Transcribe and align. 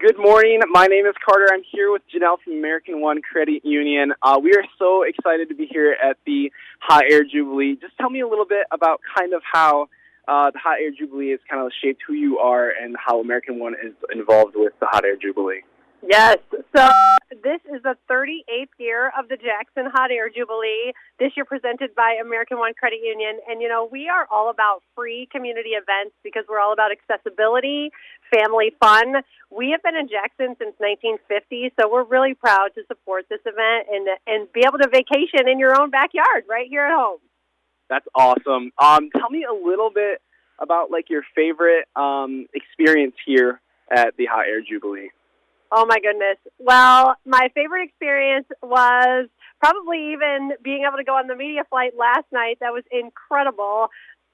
Good 0.00 0.16
morning. 0.18 0.60
My 0.70 0.86
name 0.86 1.04
is 1.04 1.14
Carter. 1.22 1.46
I'm 1.52 1.60
here 1.70 1.92
with 1.92 2.00
Janelle 2.08 2.38
from 2.42 2.54
American 2.54 3.02
One 3.02 3.20
Credit 3.20 3.62
Union. 3.66 4.14
Uh, 4.22 4.40
we 4.42 4.54
are 4.54 4.64
so 4.78 5.02
excited 5.02 5.50
to 5.50 5.54
be 5.54 5.66
here 5.70 5.94
at 6.02 6.16
the 6.24 6.50
Hot 6.78 7.04
Air 7.10 7.22
Jubilee. 7.22 7.76
Just 7.78 7.98
tell 7.98 8.08
me 8.08 8.20
a 8.20 8.26
little 8.26 8.46
bit 8.46 8.66
about 8.72 9.02
kind 9.14 9.34
of 9.34 9.42
how 9.44 9.90
uh, 10.26 10.52
the 10.52 10.58
Hot 10.58 10.78
Air 10.80 10.90
Jubilee 10.90 11.32
has 11.32 11.40
kind 11.50 11.62
of 11.62 11.70
shaped 11.84 12.00
who 12.06 12.14
you 12.14 12.38
are 12.38 12.70
and 12.70 12.96
how 12.96 13.20
American 13.20 13.58
One 13.58 13.74
is 13.74 13.92
involved 14.10 14.54
with 14.56 14.72
the 14.80 14.86
Hot 14.86 15.04
Air 15.04 15.16
Jubilee. 15.16 15.60
Yes. 16.02 16.38
So 16.74 16.88
this 17.42 17.60
is 17.72 17.82
the 17.82 17.96
38th 18.10 18.68
year 18.78 19.12
of 19.18 19.28
the 19.28 19.36
Jackson 19.36 19.90
Hot 19.92 20.10
Air 20.10 20.28
Jubilee. 20.28 20.92
This 21.18 21.32
year 21.36 21.44
presented 21.44 21.94
by 21.94 22.16
American 22.20 22.58
One 22.58 22.72
Credit 22.74 23.00
Union. 23.02 23.38
And, 23.48 23.60
you 23.60 23.68
know, 23.68 23.88
we 23.90 24.08
are 24.08 24.26
all 24.30 24.50
about 24.50 24.82
free 24.94 25.28
community 25.30 25.70
events 25.70 26.14
because 26.24 26.44
we're 26.48 26.60
all 26.60 26.72
about 26.72 26.90
accessibility, 26.90 27.90
family 28.32 28.72
fun. 28.80 29.22
We 29.50 29.70
have 29.70 29.82
been 29.82 29.96
in 29.96 30.08
Jackson 30.08 30.56
since 30.58 30.74
1950, 30.78 31.72
so 31.78 31.90
we're 31.90 32.04
really 32.04 32.34
proud 32.34 32.70
to 32.76 32.82
support 32.88 33.26
this 33.28 33.40
event 33.44 33.88
and, 33.90 34.08
and 34.26 34.52
be 34.52 34.62
able 34.66 34.78
to 34.78 34.88
vacation 34.88 35.48
in 35.48 35.58
your 35.58 35.80
own 35.80 35.90
backyard 35.90 36.44
right 36.48 36.68
here 36.68 36.82
at 36.82 36.96
home. 36.96 37.18
That's 37.88 38.06
awesome. 38.14 38.70
Um, 38.80 39.10
tell 39.16 39.30
me 39.30 39.44
a 39.44 39.52
little 39.52 39.90
bit 39.90 40.22
about 40.60 40.90
like 40.90 41.10
your 41.10 41.22
favorite 41.34 41.86
um, 41.96 42.46
experience 42.54 43.16
here 43.26 43.60
at 43.90 44.16
the 44.16 44.26
Hot 44.26 44.46
Air 44.46 44.62
Jubilee. 44.62 45.10
Oh 45.72 45.86
my 45.86 46.00
goodness. 46.00 46.36
Well, 46.58 47.14
my 47.24 47.48
favorite 47.54 47.84
experience 47.88 48.46
was 48.62 49.28
probably 49.60 50.12
even 50.12 50.52
being 50.62 50.84
able 50.86 50.96
to 50.98 51.04
go 51.04 51.14
on 51.14 51.28
the 51.28 51.36
media 51.36 51.62
flight 51.68 51.92
last 51.96 52.26
night. 52.32 52.58
That 52.60 52.72
was 52.72 52.82
incredible. 52.90 53.88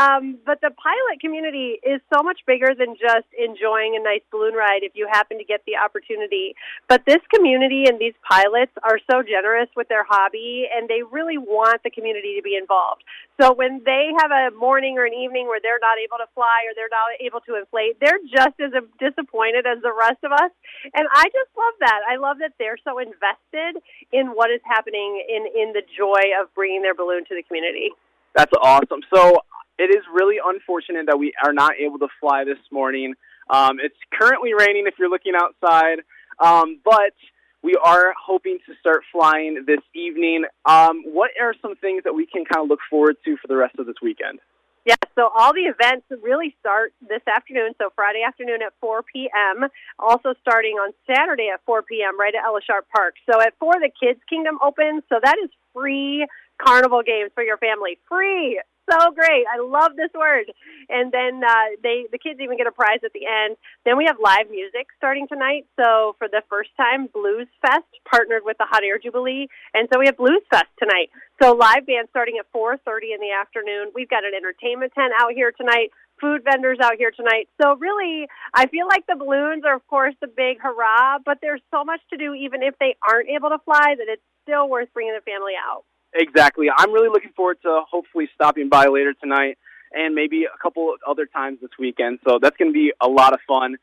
Um, 0.00 0.40
but 0.48 0.64
the 0.64 0.72
pilot 0.80 1.20
community 1.20 1.76
is 1.84 2.00
so 2.08 2.22
much 2.24 2.40
bigger 2.48 2.72
than 2.72 2.96
just 2.96 3.28
enjoying 3.36 4.00
a 4.00 4.02
nice 4.02 4.24
balloon 4.32 4.56
ride 4.56 4.80
if 4.80 4.96
you 4.96 5.04
happen 5.04 5.36
to 5.36 5.44
get 5.44 5.60
the 5.68 5.76
opportunity. 5.76 6.56
But 6.88 7.04
this 7.04 7.20
community 7.28 7.84
and 7.84 8.00
these 8.00 8.16
pilots 8.24 8.72
are 8.80 8.96
so 9.04 9.20
generous 9.20 9.68
with 9.76 9.92
their 9.92 10.08
hobby 10.08 10.64
and 10.72 10.88
they 10.88 11.04
really 11.04 11.36
want 11.36 11.84
the 11.84 11.90
community 11.92 12.32
to 12.40 12.42
be 12.42 12.56
involved. 12.56 13.04
So 13.36 13.52
when 13.52 13.84
they 13.84 14.08
have 14.24 14.32
a 14.32 14.56
morning 14.56 14.96
or 14.96 15.04
an 15.04 15.12
evening 15.12 15.52
where 15.52 15.60
they're 15.60 15.82
not 15.84 16.00
able 16.00 16.16
to 16.16 16.28
fly 16.32 16.64
or 16.64 16.72
they're 16.72 16.88
not 16.88 17.20
able 17.20 17.44
to 17.44 17.60
inflate, 17.60 18.00
they're 18.00 18.24
just 18.24 18.56
as 18.56 18.72
disappointed 18.96 19.68
as 19.68 19.84
the 19.84 19.92
rest 19.92 20.24
of 20.24 20.32
us. 20.32 20.48
And 20.96 21.04
I 21.12 21.28
just 21.28 21.52
love 21.52 21.76
that. 21.84 22.00
I 22.08 22.16
love 22.16 22.40
that 22.40 22.56
they're 22.56 22.80
so 22.88 23.04
invested 23.04 23.84
in 24.16 24.32
what 24.32 24.48
is 24.48 24.64
happening 24.64 25.20
in, 25.28 25.44
in 25.44 25.76
the 25.76 25.84
joy 25.84 26.32
of 26.40 26.48
bringing 26.56 26.80
their 26.80 26.96
balloon 26.96 27.28
to 27.28 27.36
the 27.36 27.44
community. 27.44 27.92
That's 28.32 28.52
awesome. 28.62 29.04
So 29.12 29.44
it 29.80 29.88
is 29.88 30.04
really 30.12 30.36
unfortunate 30.44 31.06
that 31.06 31.18
we 31.18 31.32
are 31.42 31.54
not 31.54 31.72
able 31.80 31.98
to 31.98 32.08
fly 32.20 32.44
this 32.44 32.60
morning. 32.70 33.14
Um, 33.48 33.78
it's 33.80 33.96
currently 34.12 34.52
raining 34.52 34.84
if 34.86 34.94
you're 34.98 35.08
looking 35.08 35.32
outside, 35.34 36.04
um, 36.38 36.78
but 36.84 37.16
we 37.62 37.76
are 37.82 38.12
hoping 38.12 38.58
to 38.66 38.74
start 38.78 39.02
flying 39.10 39.64
this 39.66 39.80
evening. 39.94 40.44
Um, 40.66 41.02
what 41.06 41.30
are 41.40 41.54
some 41.62 41.76
things 41.76 42.04
that 42.04 42.12
we 42.12 42.26
can 42.26 42.44
kind 42.44 42.62
of 42.62 42.68
look 42.68 42.80
forward 42.90 43.16
to 43.24 43.36
for 43.38 43.48
the 43.48 43.56
rest 43.56 43.76
of 43.78 43.86
this 43.86 43.96
weekend? 44.02 44.40
Yeah, 44.84 45.00
so 45.14 45.30
all 45.34 45.52
the 45.52 45.68
events 45.72 46.06
really 46.22 46.54
start 46.60 46.92
this 47.00 47.20
afternoon, 47.26 47.72
so 47.78 47.88
Friday 47.94 48.20
afternoon 48.26 48.60
at 48.60 48.72
4 48.80 49.02
p.m., 49.02 49.68
also 49.98 50.34
starting 50.40 50.76
on 50.76 50.92
Saturday 51.06 51.48
at 51.52 51.60
4 51.64 51.82
p.m. 51.82 52.20
right 52.20 52.34
at 52.34 52.44
Ella 52.44 52.60
Sharp 52.66 52.86
Park. 52.94 53.14
So 53.30 53.40
at 53.40 53.54
4, 53.58 53.74
the 53.80 53.90
Kids 53.92 54.20
Kingdom 54.28 54.58
opens, 54.62 55.04
so 55.08 55.20
that 55.22 55.36
is 55.42 55.50
free 55.72 56.26
carnival 56.60 57.02
games 57.02 57.30
for 57.34 57.42
your 57.42 57.56
family. 57.56 57.98
Free! 58.08 58.60
So 58.90 59.10
great. 59.12 59.44
I 59.46 59.62
love 59.62 59.94
this 59.96 60.10
word. 60.14 60.50
And 60.88 61.12
then 61.12 61.40
uh, 61.46 61.78
they 61.82 62.06
the 62.10 62.18
kids 62.18 62.40
even 62.42 62.56
get 62.56 62.66
a 62.66 62.74
prize 62.74 63.00
at 63.04 63.12
the 63.12 63.26
end. 63.26 63.56
Then 63.84 63.96
we 63.96 64.04
have 64.06 64.16
live 64.22 64.50
music 64.50 64.90
starting 64.96 65.28
tonight. 65.28 65.66
So 65.78 66.16
for 66.18 66.26
the 66.26 66.42
first 66.50 66.70
time, 66.76 67.06
Blues 67.12 67.46
Fest 67.62 67.86
partnered 68.10 68.42
with 68.44 68.58
the 68.58 68.66
Hot 68.66 68.82
Air 68.82 68.98
Jubilee, 68.98 69.48
and 69.74 69.88
so 69.92 69.98
we 69.98 70.06
have 70.06 70.16
Blues 70.16 70.42
Fest 70.50 70.70
tonight. 70.78 71.10
So 71.40 71.52
live 71.54 71.86
band 71.86 72.08
starting 72.10 72.36
at 72.38 72.50
4:30 72.52 73.14
in 73.14 73.20
the 73.20 73.30
afternoon. 73.30 73.92
We've 73.94 74.10
got 74.10 74.24
an 74.24 74.34
entertainment 74.34 74.92
tent 74.94 75.12
out 75.16 75.32
here 75.32 75.52
tonight. 75.52 75.90
Food 76.20 76.44
vendors 76.44 76.78
out 76.82 76.96
here 76.98 77.10
tonight. 77.10 77.48
So 77.62 77.76
really, 77.76 78.28
I 78.52 78.66
feel 78.66 78.86
like 78.86 79.06
the 79.06 79.16
balloons 79.16 79.64
are, 79.64 79.74
of 79.74 79.86
course, 79.86 80.14
the 80.20 80.26
big 80.26 80.60
hurrah. 80.60 81.18
But 81.24 81.38
there's 81.40 81.62
so 81.70 81.82
much 81.82 82.00
to 82.10 82.18
do, 82.18 82.34
even 82.34 82.62
if 82.62 82.74
they 82.78 82.94
aren't 83.00 83.30
able 83.30 83.48
to 83.48 83.58
fly, 83.64 83.94
that 83.96 84.06
it's 84.06 84.22
still 84.42 84.68
worth 84.68 84.92
bringing 84.92 85.14
the 85.14 85.24
family 85.24 85.54
out. 85.56 85.84
Exactly. 86.14 86.66
I'm 86.74 86.92
really 86.92 87.08
looking 87.08 87.32
forward 87.36 87.58
to 87.62 87.82
hopefully 87.90 88.28
stopping 88.34 88.68
by 88.68 88.86
later 88.86 89.14
tonight 89.14 89.58
and 89.92 90.14
maybe 90.14 90.44
a 90.44 90.58
couple 90.62 90.94
other 91.08 91.26
times 91.26 91.58
this 91.60 91.70
weekend. 91.78 92.18
So 92.26 92.38
that's 92.40 92.56
going 92.56 92.72
to 92.72 92.74
be 92.74 92.92
a 93.00 93.08
lot 93.08 93.32
of 93.32 93.40
fun. 93.46 93.76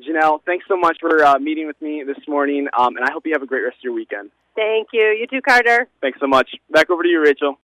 Janelle, 0.00 0.40
thanks 0.44 0.64
so 0.68 0.76
much 0.76 0.98
for 1.00 1.24
uh, 1.24 1.38
meeting 1.38 1.66
with 1.66 1.80
me 1.82 2.02
this 2.04 2.16
morning, 2.26 2.66
um, 2.76 2.96
and 2.96 3.04
I 3.04 3.12
hope 3.12 3.26
you 3.26 3.32
have 3.34 3.42
a 3.42 3.46
great 3.46 3.62
rest 3.62 3.76
of 3.76 3.84
your 3.84 3.92
weekend. 3.92 4.30
Thank 4.56 4.88
you. 4.92 5.02
You 5.02 5.26
too, 5.26 5.42
Carter. 5.42 5.88
Thanks 6.00 6.18
so 6.18 6.26
much. 6.26 6.50
Back 6.70 6.90
over 6.90 7.02
to 7.02 7.08
you, 7.08 7.22
Rachel. 7.22 7.58